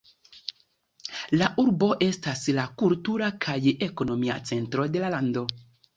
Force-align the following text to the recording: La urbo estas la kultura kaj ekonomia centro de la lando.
La 1.41 1.49
urbo 1.63 1.89
estas 2.05 2.41
la 2.61 2.65
kultura 2.83 3.29
kaj 3.45 3.59
ekonomia 3.89 4.39
centro 4.53 4.89
de 4.97 5.05
la 5.05 5.13
lando. 5.17 5.45